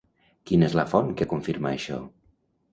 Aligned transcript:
Quina 0.51 0.67
és 0.69 0.77
la 0.79 0.85
font 0.95 1.13
que 1.21 1.29
confirma 1.35 1.71
això? 1.77 2.03